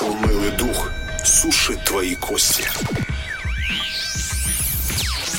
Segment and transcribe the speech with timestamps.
[0.00, 0.90] Унылый дух
[1.24, 2.64] сушит твои кости.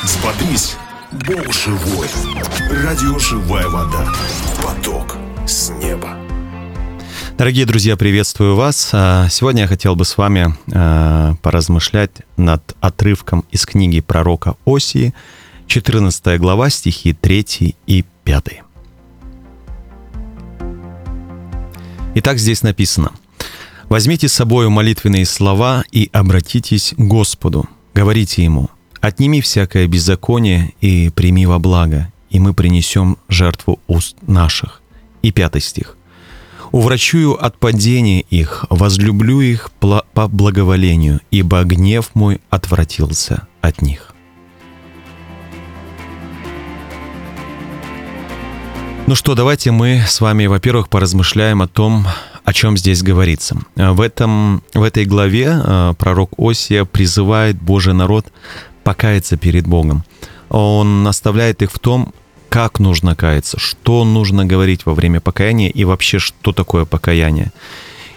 [0.02, 0.78] Взбодрись,
[1.12, 2.08] Бог живой.
[2.84, 4.08] Радио «Живая вода».
[4.64, 6.18] Поток с неба.
[7.38, 8.92] Дорогие друзья, приветствую вас.
[8.94, 15.14] А, сегодня я хотел бы с вами а, поразмышлять над отрывком из книги пророка Осии,
[15.68, 18.46] 14 глава, стихи 3 и 5.
[22.16, 23.12] Итак, здесь написано.
[23.90, 27.70] «Возьмите с собой молитвенные слова и обратитесь к Господу.
[27.94, 34.82] Говорите Ему, отними всякое беззаконие и прими во благо, и мы принесем жертву уст наших».
[35.22, 35.98] И пятый стих.
[36.72, 44.16] «Уврачую от падения их, возлюблю их по благоволению, ибо гнев мой отвратился от них».
[49.08, 52.08] Ну что, давайте мы с вами, во-первых, поразмышляем о том,
[52.46, 53.58] о чем здесь говорится.
[53.76, 58.28] В, этом, в этой главе э, пророк Осия призывает Божий народ
[58.84, 60.04] покаяться перед Богом.
[60.50, 62.14] Он наставляет их в том,
[62.50, 67.52] как нужно каяться, что нужно говорить во время покаяния и вообще, что такое покаяние.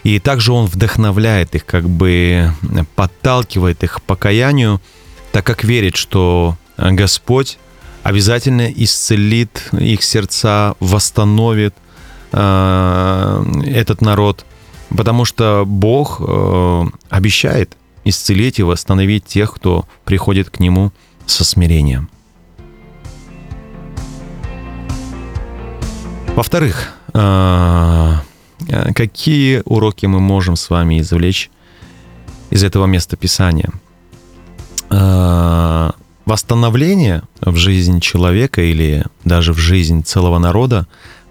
[0.04, 2.52] И также он вдохновляет их, как бы
[2.94, 4.80] подталкивает их к покаянию,
[5.32, 7.58] так как верит, что Господь
[8.02, 11.74] обязательно исцелит их сердца, восстановит
[12.30, 14.44] этот народ,
[14.96, 20.92] потому что Бог э, обещает исцелить и восстановить тех, кто приходит к Нему
[21.26, 22.10] со смирением.
[26.34, 28.14] Во-вторых, э,
[28.94, 31.50] какие уроки мы можем с вами извлечь
[32.50, 33.70] из этого места Писания?
[34.90, 35.90] Э,
[36.28, 40.86] Восстановление в жизнь человека или даже в жизнь целого народа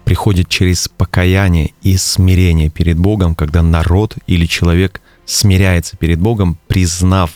[0.08, 7.32] приходит через покаяние и смирение перед Богом, когда народ или человек смиряется перед Богом, признав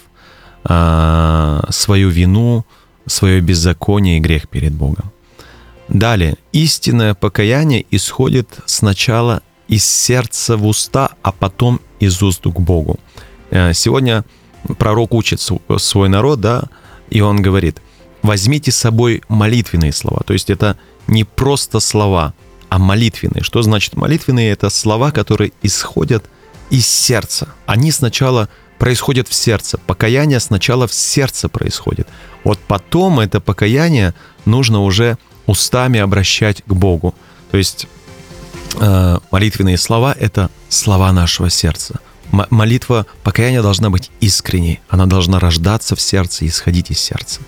[0.64, 2.64] э, свою вину,
[3.04, 5.12] свое беззаконие и грех перед Богом.
[5.88, 12.98] Далее, истинное покаяние исходит сначала из сердца в уста, а потом из уст к Богу.
[13.50, 14.24] Э, сегодня
[14.78, 15.46] пророк учит
[15.76, 16.64] свой народ, да,
[17.10, 17.82] и он говорит,
[18.22, 20.22] возьмите с собой молитвенные слова.
[20.24, 22.32] То есть это не просто слова,
[22.72, 23.42] а молитвенные.
[23.42, 24.50] Что значит молитвенные?
[24.50, 26.24] Это слова, которые исходят
[26.70, 27.48] из сердца.
[27.66, 29.76] Они сначала происходят в сердце.
[29.76, 32.08] Покаяние сначала в сердце происходит.
[32.44, 34.14] Вот потом это покаяние
[34.46, 37.14] нужно уже устами обращать к Богу.
[37.50, 37.88] То есть
[38.80, 42.00] э, молитвенные слова— это слова нашего сердца—
[42.48, 47.42] молитва покаяния должна быть искренней, она должна рождаться в сердце и исходить из сердца.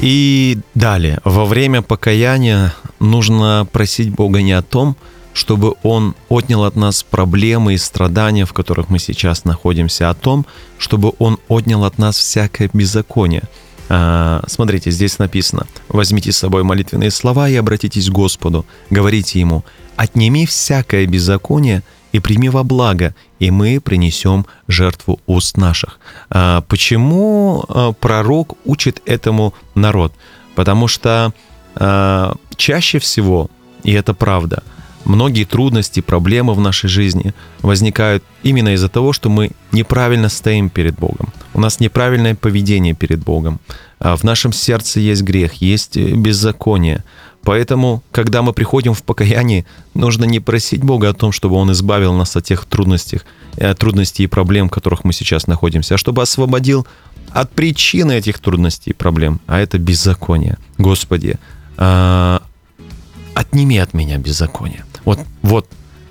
[0.00, 4.96] И далее, во время покаяния нужно просить Бога не о том,
[5.34, 10.14] чтобы Он отнял от нас проблемы и страдания, в которых мы сейчас находимся, а о
[10.14, 10.46] том,
[10.78, 13.42] чтобы Он отнял от нас всякое беззаконие.
[13.88, 19.64] А, смотрите, здесь написано, возьмите с собой молитвенные слова и обратитесь к Господу, говорите Ему,
[19.96, 21.82] отними всякое беззаконие
[22.12, 25.98] и прими во благо, и мы принесем жертву уст наших.
[26.30, 30.12] А, почему а, пророк учит этому народ?
[30.54, 31.32] Потому что
[31.76, 33.48] чаще всего,
[33.82, 34.62] и это правда,
[35.04, 40.98] многие трудности, проблемы в нашей жизни возникают именно из-за того, что мы неправильно стоим перед
[40.98, 41.32] Богом.
[41.54, 43.60] У нас неправильное поведение перед Богом.
[43.98, 47.04] В нашем сердце есть грех, есть э, беззаконие.
[47.44, 52.12] Поэтому, когда мы приходим в покаяние, нужно не просить Бога о том, чтобы Он избавил
[52.12, 53.20] нас от тех трудностей,
[53.56, 56.86] э, трудностей и проблем, в которых мы сейчас находимся, а чтобы освободил
[57.30, 60.58] от причины этих трудностей и проблем, а это беззаконие.
[60.78, 61.38] Господи, э,
[61.76, 64.84] отними от меня беззаконие.
[65.04, 65.68] Вот, вот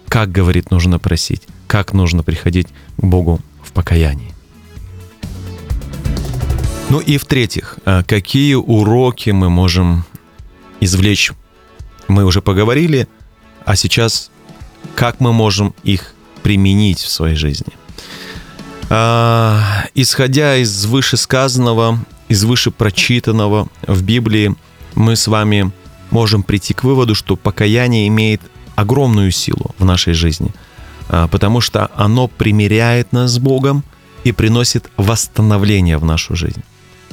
[0.08, 2.68] как, говорит, нужно просить, как нужно приходить
[2.98, 4.34] к Богу в покаянии.
[6.90, 10.04] Ну и в-третьих, э, какие уроки мы можем
[10.82, 11.32] извлечь,
[12.10, 13.08] мы уже поговорили,
[13.64, 14.30] а сейчас
[14.96, 16.14] как мы можем их
[16.44, 17.74] применить в своей жизни.
[18.90, 24.56] А, исходя из вышесказанного, из вышепрочитанного в Библии,
[24.96, 25.72] мы с вами
[26.10, 28.42] можем прийти к выводу, что покаяние имеет
[28.76, 30.52] огромную силу в нашей жизни,
[31.10, 33.84] а, потому что оно примиряет нас с Богом
[34.24, 36.64] и приносит восстановление в нашу жизнь.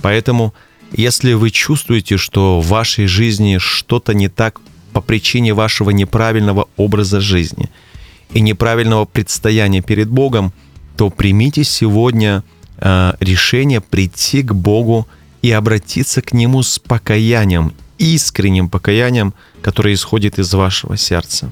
[0.02, 0.54] Поэтому
[0.92, 4.60] если вы чувствуете, что в вашей жизни что-то не так
[4.92, 7.70] по причине вашего неправильного образа жизни
[8.32, 10.52] и неправильного предстояния перед Богом,
[10.96, 12.42] то примите сегодня
[12.78, 15.06] э, решение прийти к Богу
[15.43, 21.50] и обратиться к Нему с покаянием, искренним покаянием, которое исходит из вашего сердца.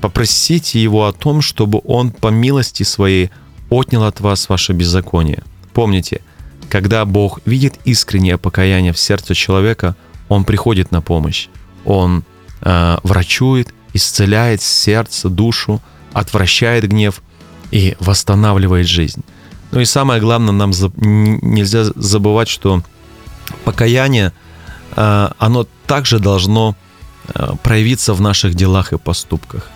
[0.00, 3.30] Попросите Его о том, чтобы Он по милости Своей
[3.68, 5.42] отнял от вас ваше беззаконие.
[5.72, 6.22] Помните,
[6.68, 9.96] когда Бог видит искреннее покаяние в сердце человека,
[10.28, 11.48] Он приходит на помощь.
[11.84, 12.24] Он
[12.62, 15.82] э, врачует, исцеляет сердце, душу,
[16.12, 17.22] отвращает гнев
[17.70, 19.22] и восстанавливает жизнь.
[19.72, 22.82] Ну и самое главное, нам за, нельзя забывать, что
[23.70, 24.32] покаяние,
[24.96, 26.74] э, оно также должно
[27.34, 29.70] э, проявиться в наших делах и поступках.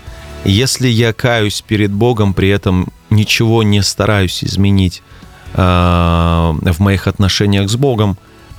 [0.44, 5.02] Если я каюсь перед Богом, при этом ничего не стараюсь изменить
[5.54, 5.60] э,
[6.72, 8.16] в моих отношениях с Богом,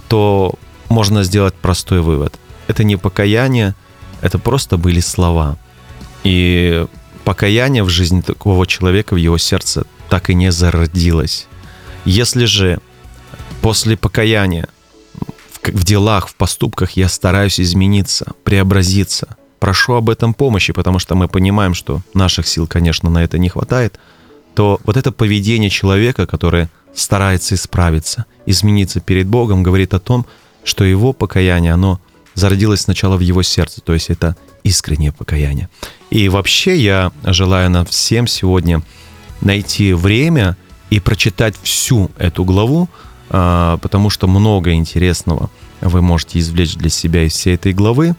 [0.07, 0.53] то
[0.89, 2.39] можно сделать простой вывод.
[2.67, 3.75] Это не покаяние,
[4.21, 5.57] это просто были слова.
[6.23, 6.85] И
[7.25, 11.47] покаяние в жизни такого человека, в его сердце, так и не зародилось.
[12.05, 12.79] Если же
[13.61, 14.67] после покаяния
[15.69, 21.27] в делах, в поступках я стараюсь измениться, преобразиться, прошу об этом помощи, потому что мы
[21.27, 23.99] понимаем, что наших сил, конечно, на это не хватает,
[24.53, 30.25] то вот это поведение человека, которое старается исправиться, измениться перед Богом, говорит о том,
[30.63, 31.99] что его покаяние, оно
[32.33, 35.69] зародилось сначала в его сердце, то есть это искреннее покаяние.
[36.09, 38.81] И вообще я желаю нам всем сегодня
[39.41, 40.57] найти время
[40.89, 42.89] и прочитать всю эту главу,
[43.29, 45.49] потому что много интересного
[45.81, 48.15] вы можете извлечь для себя из всей этой главы.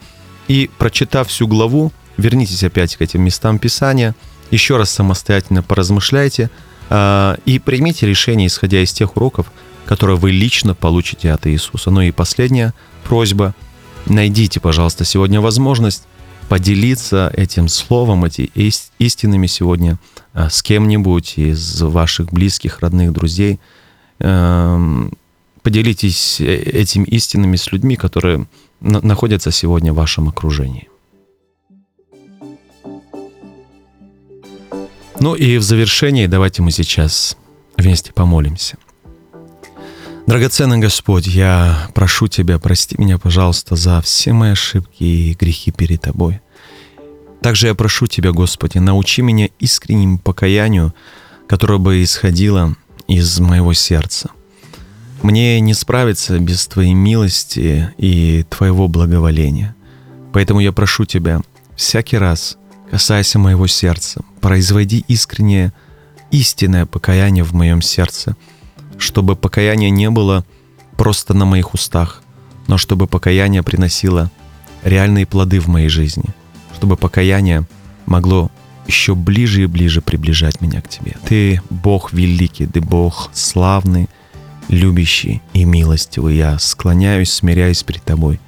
[0.47, 4.15] И прочитав всю главу, вернитесь опять к этим местам Писания,
[4.51, 6.49] еще раз самостоятельно поразмышляйте
[6.89, 9.51] а, и примите решение, исходя из тех уроков,
[9.85, 11.91] которые вы лично получите от Иисуса.
[11.91, 13.53] Ну и последняя просьба.
[14.05, 16.03] Найдите, пожалуйста, сегодня возможность
[16.47, 18.49] поделиться этим словом, эти
[18.99, 19.97] истинами сегодня
[20.33, 23.59] а, с кем-нибудь из ваших близких, родных, друзей.
[24.19, 25.11] Эм,
[25.61, 28.47] поделитесь э, этими истинами с людьми, которые
[28.79, 30.89] находятся сегодня в вашем окружении.
[35.19, 37.37] Ну и в завершении давайте мы сейчас
[37.75, 38.77] вместе помолимся.
[40.27, 46.01] Драгоценный Господь, я прошу Тебя, прости меня, пожалуйста, за все мои ошибки и грехи перед
[46.01, 46.41] Тобой.
[47.41, 50.93] Также я прошу Тебя, Господи, научи меня искреннему покаянию,
[51.47, 52.75] которое бы исходило
[53.07, 54.31] из моего сердца.
[55.21, 59.75] Мне не справиться без Твоей милости и Твоего благоволения.
[60.33, 61.41] Поэтому я прошу Тебя,
[61.75, 62.57] всякий раз,
[62.91, 65.73] касаясь моего сердца, производи искреннее,
[66.31, 68.35] истинное покаяние в моем сердце–
[68.97, 70.45] чтобы покаяние не было
[70.95, 72.21] просто на моих устах,
[72.67, 74.31] но чтобы покаяние приносило
[74.83, 76.25] реальные плоды в моей жизни,
[76.75, 77.65] чтобы покаяние
[78.05, 78.51] могло
[78.87, 81.15] еще ближе и ближе приближать меня к Тебе.
[81.25, 84.09] Ты Бог великий, Ты Бог славный,
[84.69, 86.37] любящий и милостивый.
[86.37, 88.39] Я склоняюсь, смиряюсь перед Тобой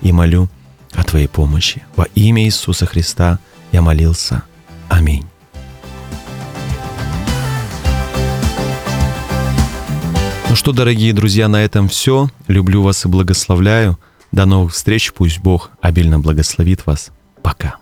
[0.00, 0.48] и молю
[0.92, 1.82] о Твоей помощи.
[1.96, 3.38] Во имя Иисуса Христа
[3.72, 4.42] я молился.
[4.88, 5.26] Аминь.
[10.48, 12.30] Ну что, дорогие друзья, на этом все.
[12.46, 13.98] Люблю вас и благословляю.
[14.32, 15.12] До новых встреч.
[15.12, 17.10] Пусть Бог обильно благословит вас.
[17.42, 17.76] Пока.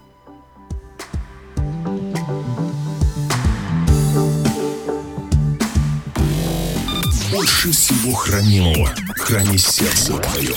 [7.47, 10.57] Больше всего хранимого храни сердце твое.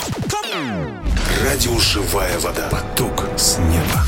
[1.44, 2.68] Радио «Живая вода».
[2.70, 4.04] Поток с неба.